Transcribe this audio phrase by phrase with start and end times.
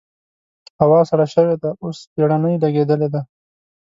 [0.81, 3.21] هوا سړه شوې ده؛ اوس پېړنی لګېدلی دی.